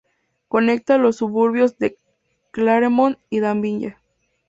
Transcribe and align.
Conecta 0.47 0.97
los 0.97 1.17
suburbios 1.17 1.77
de 1.77 1.95
Claremont 2.51 3.19
y 3.29 3.39
Danville. 3.39 3.97